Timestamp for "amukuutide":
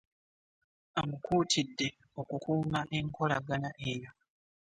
0.99-1.87